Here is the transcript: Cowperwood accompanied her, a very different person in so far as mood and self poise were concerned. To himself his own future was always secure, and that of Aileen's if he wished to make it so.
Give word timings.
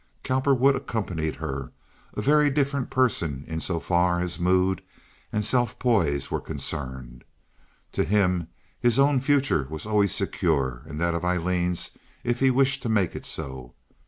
Cowperwood 0.23 0.75
accompanied 0.75 1.35
her, 1.35 1.69
a 2.15 2.23
very 2.23 2.49
different 2.49 2.89
person 2.89 3.45
in 3.47 3.59
so 3.59 3.79
far 3.79 4.19
as 4.19 4.39
mood 4.39 4.81
and 5.31 5.45
self 5.45 5.77
poise 5.77 6.31
were 6.31 6.41
concerned. 6.41 7.23
To 7.91 8.03
himself 8.03 8.47
his 8.79 8.97
own 8.97 9.21
future 9.21 9.67
was 9.69 9.85
always 9.85 10.11
secure, 10.11 10.81
and 10.87 10.99
that 10.99 11.13
of 11.13 11.23
Aileen's 11.23 11.91
if 12.23 12.39
he 12.39 12.49
wished 12.49 12.81
to 12.81 12.89
make 12.89 13.15
it 13.15 13.27
so. 13.27 13.75